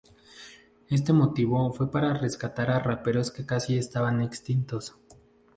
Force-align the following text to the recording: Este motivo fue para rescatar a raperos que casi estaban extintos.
Este 0.87 1.13
motivo 1.13 1.71
fue 1.73 1.91
para 1.91 2.15
rescatar 2.15 2.71
a 2.71 2.79
raperos 2.79 3.29
que 3.29 3.45
casi 3.45 3.77
estaban 3.77 4.23
extintos. 4.23 4.95